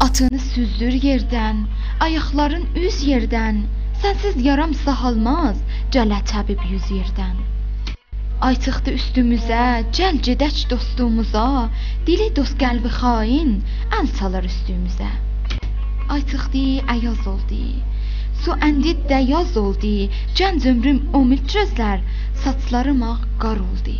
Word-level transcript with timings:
Atını 0.00 0.38
süzdür 0.38 0.94
yerdən, 1.04 1.58
ayaqların 2.04 2.62
üz 2.82 3.00
yerdən. 3.08 3.58
Sənsiz 4.02 4.38
yaram 4.46 4.70
sağalmaz, 4.82 5.58
cələ 5.96 6.20
təbib 6.30 6.62
yüz 6.70 6.86
yerdən. 6.94 7.34
Ay 8.46 8.56
çıxdı 8.66 8.94
üstümüzə, 9.00 9.64
gəl 9.98 10.22
gedək 10.28 10.62
dostumuza. 10.70 11.44
Dili 12.06 12.30
dost 12.38 12.56
qəlbi 12.62 12.94
xain, 12.96 13.52
əl 13.98 14.08
çalar 14.20 14.48
üstümüzə. 14.52 15.10
Ay 16.16 16.24
çıxdı, 16.32 16.64
əyaz 16.96 17.28
oldu. 17.34 17.62
Su 18.40 18.56
əndi 18.70 18.96
dəyaz 19.12 19.52
oldu. 19.64 19.94
Gənc 20.40 20.70
ömrüm 20.72 21.02
umid 21.20 21.44
gözlər, 21.56 22.00
saçlarım 22.46 23.02
ağ 23.12 23.16
qar 23.44 23.60
oldu. 23.68 23.98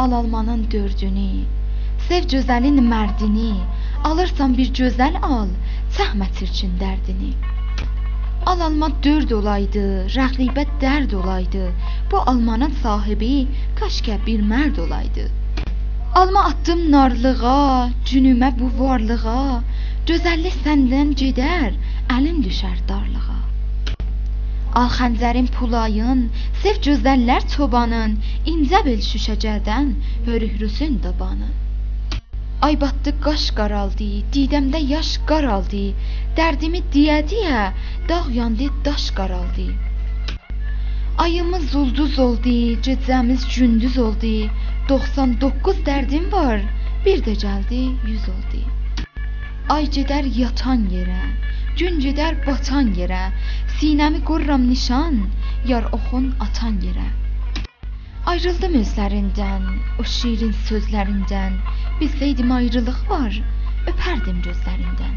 Al 0.00 0.16
almanın 0.22 0.64
dördünü, 0.72 1.44
sev 2.08 2.32
gözəlin 2.32 2.80
mərdini. 2.92 3.52
Alırsan 4.04 4.56
bir 4.58 4.70
gözəl 4.78 5.14
al, 5.26 5.52
çəkmə 5.96 6.26
çirkin 6.38 6.72
dərdini. 6.80 7.30
Al 8.50 8.60
alma 8.66 8.90
dörd 9.04 9.30
olaydı, 9.36 9.84
rəqibə 10.16 10.64
dərd 10.82 11.14
olaydı. 11.20 11.62
Bu 12.10 12.20
almanın 12.32 12.74
sahibi 12.82 13.30
kaşkə 13.80 14.18
bir 14.26 14.44
mərd 14.50 14.80
olaydı. 14.84 15.24
Alma 16.20 16.44
atdım 16.50 16.84
narlığa, 16.92 17.88
cünümə 18.10 18.52
bu 18.60 18.68
varlığa. 18.82 19.62
Gözəllik 20.12 20.60
səndən 20.68 21.16
gedər, 21.24 21.72
əlim 22.18 22.44
düşər 22.44 22.78
darlığa. 22.92 23.40
Al 24.82 24.92
xəncərin 25.00 25.48
pulayın, 25.56 26.24
sev 26.62 26.84
gözəllər 26.90 27.50
çobanın, 27.56 28.18
incə 28.54 28.84
bel 28.86 29.04
şüşəcərdən, 29.10 29.92
hörührüsün 30.28 31.00
dabanın. 31.08 31.63
Ay 32.64 32.76
batdı 32.80 33.12
qaş 33.24 33.42
qaraldı, 33.56 34.06
didəmdə 34.34 34.78
yaş 34.90 35.08
qaraldı. 35.30 35.80
Dərdimi 36.36 36.80
deyə-deyə 36.94 37.64
dağ 38.08 38.20
yandı, 38.36 38.68
daş 38.86 39.04
qaraldı. 39.18 39.66
Ayımız 41.24 41.74
ulduz 41.80 42.18
oldu, 42.26 42.54
gecəmiz 42.86 43.42
gündüz 43.54 43.98
oldu. 44.06 44.32
99 44.88 45.82
dərdim 45.88 46.30
var, 46.32 46.64
bir 47.04 47.20
də 47.26 47.34
gəldi 47.44 47.82
100 48.06 48.28
oldu. 48.36 48.62
Ay 49.76 49.90
gedər 49.98 50.30
yatan 50.38 50.86
yerə, 50.94 51.20
gün 51.82 52.00
gedər 52.06 52.40
batan 52.46 52.94
yerə. 53.00 53.26
Sinəmi 53.76 54.24
qoruram 54.30 54.64
nişan, 54.70 55.20
yar 55.72 55.92
oxun 55.98 56.32
atan 56.48 56.80
yerə. 56.86 57.10
Ayrıldım 58.32 58.74
özlərindən, 58.80 59.64
o 60.00 60.04
şirin 60.16 60.54
sözlərindən. 60.68 61.58
Bilsəydim 61.98 62.50
ayrılıq 62.54 63.02
var, 63.08 63.34
öpərdim 63.90 64.38
gözlərindən. 64.46 65.12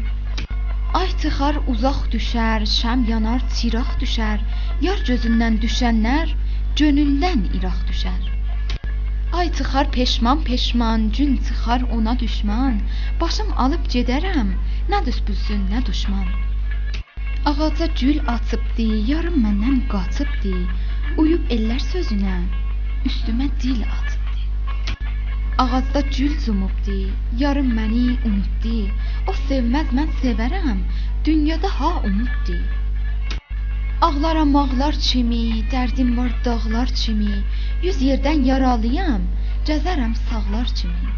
Ay 0.98 1.08
çıxar, 1.22 1.56
uzaq 1.72 2.04
düşər, 2.12 2.66
şəm 2.72 3.00
yanar, 3.08 3.42
çiraq 3.56 3.90
düşər. 4.02 4.44
Yar 4.84 5.02
gözündən 5.08 5.58
düşənlər 5.64 6.34
gönüldən 6.80 7.42
iraq 7.58 7.80
düşər. 7.88 8.20
Ay 9.40 9.50
çıxar 9.58 9.90
peşman 9.96 10.44
peşman, 10.44 11.10
gün 11.18 11.36
çıxar 11.48 11.82
ona 11.96 12.14
düşman. 12.20 12.78
Başım 13.20 13.50
alıb 13.64 13.90
gedərəm, 13.94 14.54
nə 14.92 15.04
düz 15.06 15.18
bilsin, 15.28 15.64
nə 15.72 15.82
düşman. 15.86 16.28
Ağaca 17.50 17.88
gül 18.00 18.22
açıbdı, 18.36 18.88
yarım 19.10 19.42
məndən 19.46 19.82
qaçıbdı. 19.92 20.54
Uyub 21.24 21.50
ellər 21.58 21.82
sözünə, 21.92 22.38
üstümə 23.10 23.50
dil 23.62 23.82
atıbdı. 23.82 24.07
Ağacda 25.58 26.00
gül 26.00 26.38
cumubdu, 26.44 27.10
yarım 27.38 27.70
məni 27.78 28.04
unutdu. 28.28 28.76
O 29.30 29.32
sevməz 29.46 29.88
mən 29.98 30.12
sevərəm, 30.20 30.82
dünyada 31.28 31.70
ha 31.78 31.90
umuddu. 32.08 32.58
Ağlaram 34.08 34.54
ağlar 34.60 35.00
kimi, 35.08 35.40
dərdim 35.72 36.12
var 36.18 36.30
dağlar 36.44 36.94
kimi. 37.00 37.40
Yüz 37.86 37.98
yerdən 38.10 38.46
yaralıyam, 38.50 39.26
gəzərəm 39.70 40.14
sağlar 40.28 40.70
kimi. 40.82 41.10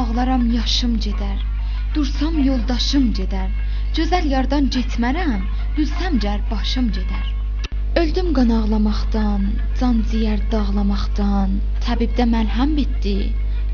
Ağlaram 0.00 0.50
yaşım 0.56 0.98
gedər, 1.06 1.38
dursam 1.94 2.42
yoldaşım 2.50 3.08
gedər. 3.20 3.54
Gözəl 4.00 4.26
yardan 4.34 4.74
getmərəm, 4.78 5.48
bilsəm 5.78 6.18
gər 6.26 6.42
başım 6.50 6.90
gedər. 6.98 7.35
Öldüm 7.96 8.26
qan 8.36 8.50
ağlamaqdan, 8.54 9.44
can 9.80 10.00
ciyər 10.08 10.40
dağlamaqdan. 10.52 11.52
Təbibdə 11.84 12.26
məlhəm 12.32 12.74
bitdi, 12.78 13.14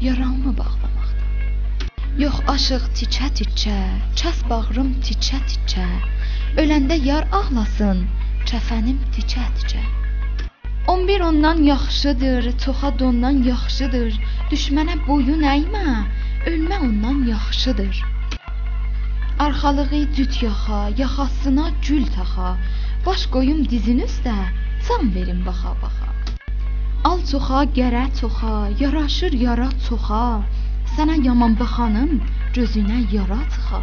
yaramı 0.04 0.52
bağlamaqdan. 0.60 1.88
Yox 2.22 2.36
aşıq 2.52 2.84
tikə-tikə, 2.98 3.80
kəs 4.20 4.44
bağrım 4.50 4.92
tikə-tikə. 5.08 5.88
Öləndə 6.62 7.00
yar 7.08 7.26
ağlasın, 7.38 8.04
kəfənim 8.50 9.00
tikə-tikə. 9.16 9.82
11 10.94 11.26
ondan 11.30 11.64
yaxşıdır, 11.72 12.46
çoxa 12.64 12.92
dondan 13.02 13.42
yaxşıdır. 13.48 14.14
Düşmənə 14.52 15.00
boyun 15.08 15.42
əymə, 15.56 15.98
ölmə 16.52 16.78
ondan 16.86 17.26
yaxşıdır. 17.34 18.04
Arxalığı 19.48 20.04
cüt 20.16 20.42
yaxa, 20.46 20.80
yaxasına 21.02 21.66
gül 21.88 22.06
taxa. 22.16 22.54
Baş 23.06 23.22
qoyum 23.34 23.62
dizin 23.70 23.98
üstə, 24.04 24.32
can 24.86 25.08
verin 25.14 25.40
baxa-baxa. 25.46 26.10
Al 27.08 27.18
çoxa, 27.30 27.62
gərə 27.78 28.04
çoxa, 28.18 28.52
yaraşır 28.82 29.34
yara 29.40 29.66
çoxa. 29.86 30.20
Sənə 30.92 31.16
yaman 31.24 31.56
baxanın 31.60 32.12
gözünə 32.54 33.00
yara 33.14 33.40
çıxa. 33.54 33.80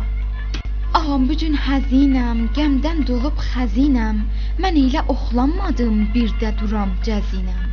Ağam 1.00 1.28
bu 1.30 1.36
gün 1.42 1.60
həzinəm, 1.66 2.40
qəmdən 2.58 3.04
dolub 3.12 3.44
xəzinəm. 3.50 4.24
Mən 4.64 4.82
elə 4.86 5.04
oxlanmadım, 5.14 6.02
bir 6.16 6.32
də 6.42 6.56
duram 6.64 6.96
cəzinəm. 7.08 7.64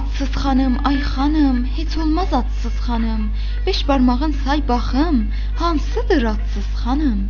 Atsız 0.00 0.32
xanım, 0.42 0.80
ay 0.88 1.00
xanım, 1.12 1.64
heç 1.76 1.96
olmaz 2.02 2.32
atsız 2.42 2.76
xanım. 2.86 3.30
Beş 3.66 3.88
barmağın 3.88 4.32
say 4.44 4.68
baxım, 4.68 5.16
hansıdır 5.60 6.22
atsız 6.34 6.68
xanım? 6.82 7.20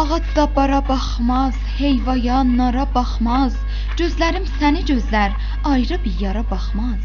Ağac 0.00 0.36
da 0.36 0.56
bara 0.56 0.88
baxmaz, 0.88 1.56
heyvaya 1.78 2.38
nara 2.58 2.84
baxmaz. 2.94 3.54
Gözlərim 3.98 4.46
səni 4.58 4.82
gözlər, 4.90 5.34
ayrı 5.72 5.96
bir 6.04 6.14
yara 6.24 6.44
baxmaz. 6.52 7.00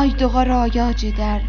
Ay 0.00 0.14
doğar 0.20 0.50
aya 0.58 0.86
gedər, 1.02 1.42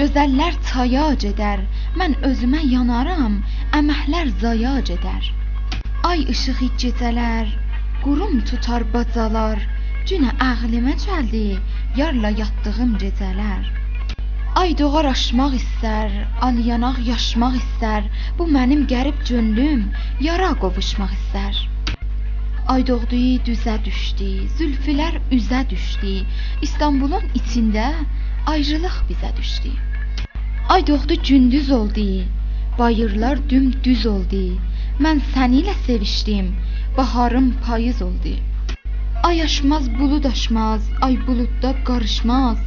gözəllər 0.00 0.58
çaya 0.68 1.06
gedər. 1.24 1.64
Mən 2.02 2.14
özümə 2.28 2.60
yanaram, 2.74 3.34
əməklər 3.80 4.30
zaya 4.44 4.76
gedər. 4.90 5.32
Ay 6.10 6.22
işığı 6.34 6.70
gecələr, 6.84 7.50
qurum 8.04 8.36
tutar 8.50 8.86
bacalar. 8.94 9.58
Günə 10.08 10.36
ağlıma 10.50 10.94
gəldi, 11.06 11.46
yarla 12.02 12.30
yatdığım 12.42 12.94
gecələr. 13.02 13.66
Ay 14.56 14.70
doğar 14.78 15.04
aşmaq 15.04 15.54
istər, 15.58 16.12
al 16.46 16.56
yanaq 16.66 17.00
yaşmaq 17.04 17.56
istər. 17.58 18.06
Bu 18.38 18.44
mənim 18.52 18.86
qərib 18.92 19.18
könlüm, 19.28 19.82
yara 20.26 20.46
qovuşmaq 20.62 21.10
istər. 21.16 21.58
Ay 22.74 22.86
doğdu, 22.90 23.18
düzə 23.48 23.74
düşdü, 23.88 24.28
zülfülər 24.56 25.18
üzə 25.38 25.60
düşdü. 25.72 26.14
İstanbulun 26.66 27.26
içində 27.40 27.90
ayrılıq 28.52 28.96
bizə 29.10 29.34
düşdü. 29.40 29.74
Ay 30.72 30.86
doğdu, 30.86 31.18
gündüz 31.28 31.68
oldu, 31.80 32.06
bayırlar 32.78 33.42
dümdüz 33.50 34.06
oldu. 34.14 34.44
Mən 35.04 35.20
səni 35.34 35.60
ilə 35.66 35.74
sevişdim, 35.86 36.48
baharım 36.96 37.52
payız 37.66 38.00
oldu. 38.08 38.32
Ay 39.22 39.42
aşmaz, 39.42 39.92
bulud 39.98 40.24
aşmaz, 40.32 40.88
ay 41.02 41.20
buludda 41.26 41.74
qarışmaz. 41.84 42.64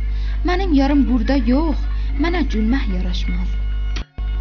Mənim 0.47 0.73
yarım 0.73 1.01
burada 1.07 1.35
yox, 1.35 1.79
mənə 2.23 2.41
gülmək 2.51 2.85
yaraşmaz. 2.95 3.49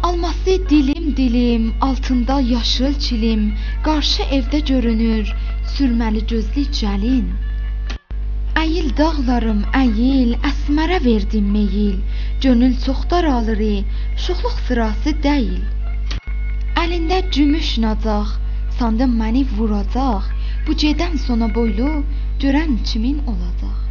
Alması 0.03 0.53
dilim 0.69 1.17
dilim, 1.17 1.73
altında 1.81 2.39
yaşıl 2.39 2.93
çilim, 3.05 3.41
qarşı 3.83 4.23
evdə 4.37 4.61
görünür 4.69 5.33
sürməli 5.73 6.21
gözlü 6.31 6.63
cəlin. 6.77 7.25
Əyil 8.61 8.87
dağlarım, 9.01 9.59
əyil, 9.81 10.31
əsmərə 10.51 11.01
verdim 11.05 11.51
meyil. 11.57 11.99
Gönül 12.47 12.79
çox 12.85 13.03
daralır, 13.11 13.65
şuxluq 14.23 14.57
sırası 14.67 15.15
deyil. 15.27 15.61
Əlində 16.85 17.19
gümüş 17.35 17.75
nacaq, 17.83 18.33
sandım 18.79 19.19
məni 19.19 19.43
vuracaq. 19.57 20.31
Bu 20.67 20.79
gedən 20.85 21.19
sona 21.27 21.53
boylu 21.59 21.91
görən 22.39 22.83
kimin 22.87 23.19
olacaq? 23.27 23.88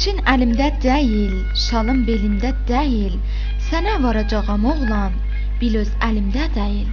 Əçin 0.00 0.20
əlimdə 0.32 0.66
deyil, 0.80 1.32
şalım 1.62 1.98
belimdə 2.06 2.54
deyil. 2.68 3.18
Sənə 3.66 3.98
varacağam 4.04 4.64
oğlan, 4.70 5.18
bil 5.60 5.76
öz 5.82 5.90
əlimdə 6.06 6.46
deyil. 6.54 6.86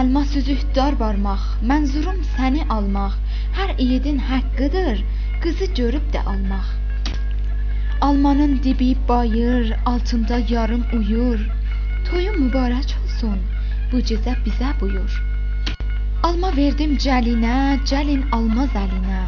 Əlmas 0.00 0.34
üzük 0.40 0.64
dar 0.80 0.98
barmaq, 1.04 1.44
mənzurum 1.70 2.18
səni 2.32 2.66
almaq. 2.78 3.14
Hər 3.60 3.70
yiğidin 3.78 4.18
haqqıdır, 4.32 5.04
qızı 5.46 5.70
görüb 5.78 6.10
də 6.18 6.26
almaq. 6.34 6.74
Almanın 8.10 8.58
dibi 8.66 8.92
bayır, 9.08 9.72
altında 9.94 10.42
yarım 10.50 10.84
uyur. 10.98 11.48
Toyumu 12.10 12.48
mübarək 12.48 12.98
olsun. 12.98 13.40
Bu 13.92 14.02
gecə 14.10 14.40
bizə 14.44 14.74
buyur. 14.80 15.22
Alma 16.26 16.56
verdim 16.62 16.98
cəlinə, 17.06 17.58
cəlin 17.86 18.26
almaz 18.32 18.80
əlinə. 18.86 19.26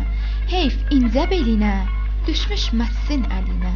Heyf 0.50 0.96
incə 0.98 1.30
belinə, 1.30 1.76
düşmüş 2.26 2.62
məssin 2.80 3.24
əlinə. 3.36 3.72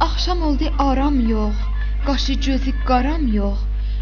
Axşam 0.00 0.40
oldu 0.42 0.70
aram 0.78 1.18
yox, 1.28 1.58
qaşı 2.06 2.34
gözü 2.46 2.72
qaram 2.88 3.26
yox. 3.34 3.58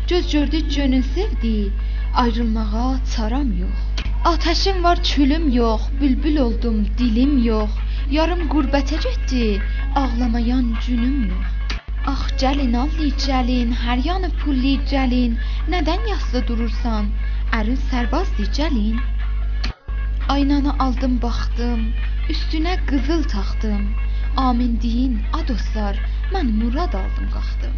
Göz 0.09 0.33
gördü 0.33 0.59
gönül 0.77 1.03
sevdi, 1.03 1.73
ayrılmağa 2.15 2.97
çaram 3.17 3.51
yox. 3.61 3.79
Ateşim 4.25 4.85
var, 4.85 4.99
külüm 5.03 5.53
yox, 5.53 5.83
bülbül 6.01 6.37
oldum, 6.37 6.87
dilim 6.99 7.45
yox. 7.45 7.71
Yarım 8.11 8.43
qürbətə 8.53 8.97
getdi, 9.07 9.63
ağlamayan 9.97 10.75
günüm 10.87 11.29
yox. 11.29 11.47
Ax 12.13 12.23
gəlin, 12.43 12.75
alli 12.83 13.13
gəlin, 13.27 13.77
hər 13.85 13.99
yanı 14.09 14.31
pulli 14.41 14.75
gəlin. 14.93 15.37
Nədən 15.73 16.09
yaslı 16.13 16.47
durursan? 16.49 17.13
Ərin 17.59 17.81
sərbazdı 17.91 18.49
gəlin. 18.59 18.97
Aynanı 20.29 20.73
aldım, 20.79 21.23
baxdım, 21.23 21.81
üstünə 22.33 22.75
qızıl 22.89 23.23
taxdım. 23.35 23.85
Amin 24.37 24.75
deyin, 24.83 25.15
a 25.39 25.41
dostlar, 25.49 25.97
mən 26.33 26.51
murad 26.59 26.93
aldım, 27.03 27.29
qalxdım. 27.35 27.77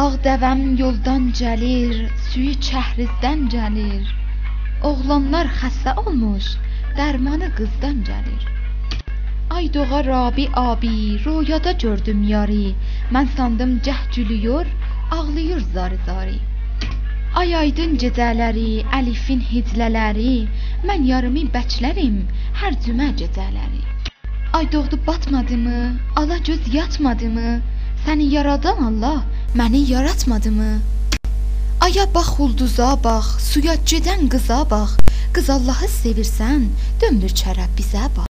Ağ 0.00 0.12
dəvəm 0.26 0.62
yoldan 0.80 1.30
gəlir, 1.40 1.94
suyu 2.28 2.54
çəhrizdən 2.68 3.46
gəlir. 3.54 4.10
Oğlanlar 4.88 5.48
xəstə 5.60 5.94
olmuş, 6.02 6.50
dərmanı 6.98 7.48
qızdan 7.60 8.02
gəlir. 8.10 8.42
Ay 9.56 9.70
doğa 9.74 10.02
Rabi 10.04 10.48
abi, 10.64 10.96
rüyada 11.24 11.72
gördüm 11.84 12.20
yarı. 12.34 12.74
Mən 13.14 13.32
sandım 13.36 13.72
cəh 13.86 14.02
gülüyor, 14.16 14.66
ağlıyor 15.10 15.60
zari 15.74 15.98
zari. 16.06 16.38
Ay 17.40 17.54
aydın 17.62 17.96
gecələri, 18.02 18.70
əlifin 18.98 19.40
hiclələri, 19.52 20.34
mən 20.88 21.06
yarımı 21.10 21.44
bəklərim 21.54 22.18
hər 22.60 22.76
cümə 22.84 23.12
gecələri. 23.20 23.82
Ay 24.56 24.72
doğdu 24.72 24.98
batmadımı, 25.06 25.98
ala 26.16 26.38
göz 26.38 26.74
yatmadımı? 26.74 27.60
Səni 28.06 28.28
yaradan 28.34 28.78
Allah 28.88 29.24
məni 29.54 29.82
yaratmadımı? 29.90 30.78
Aya 31.80 32.14
bax, 32.14 32.40
ulduza 32.40 33.04
bax, 33.04 33.26
suya 33.50 33.74
gedən 33.74 34.28
qıza 34.32 34.62
bax. 34.70 34.96
Qız 35.34 35.50
Allahı 35.50 35.88
sevirsən, 36.00 36.70
döndür 37.02 37.34
çərə 37.42 37.66
bizə 37.78 38.06
bax. 38.16 38.24